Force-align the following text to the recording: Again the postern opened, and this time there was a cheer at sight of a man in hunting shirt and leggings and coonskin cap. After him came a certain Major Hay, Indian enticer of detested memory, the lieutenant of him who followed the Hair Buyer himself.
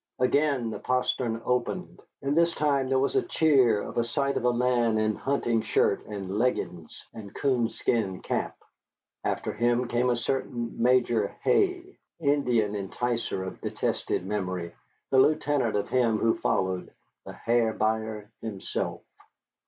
Again 0.17 0.71
the 0.71 0.79
postern 0.79 1.43
opened, 1.45 2.01
and 2.23 2.35
this 2.35 2.55
time 2.55 2.89
there 2.89 2.97
was 2.97 3.15
a 3.15 3.21
cheer 3.21 3.87
at 3.87 4.05
sight 4.07 4.35
of 4.35 4.45
a 4.45 4.51
man 4.51 4.97
in 4.97 5.13
hunting 5.13 5.61
shirt 5.61 6.03
and 6.07 6.39
leggings 6.39 7.05
and 7.13 7.35
coonskin 7.35 8.19
cap. 8.23 8.57
After 9.23 9.53
him 9.53 9.87
came 9.87 10.09
a 10.09 10.15
certain 10.17 10.81
Major 10.81 11.27
Hay, 11.43 11.99
Indian 12.19 12.73
enticer 12.73 13.43
of 13.45 13.61
detested 13.61 14.25
memory, 14.25 14.73
the 15.11 15.19
lieutenant 15.19 15.75
of 15.75 15.89
him 15.89 16.17
who 16.17 16.33
followed 16.33 16.91
the 17.23 17.33
Hair 17.33 17.73
Buyer 17.73 18.31
himself. 18.41 19.03